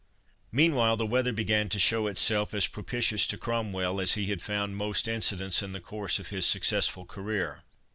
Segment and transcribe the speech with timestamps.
[0.51, 4.75] Meanwhile, the weather began to show itself as propitious to Cromwell, as he had found
[4.75, 7.61] most incidents in the course of his successful career.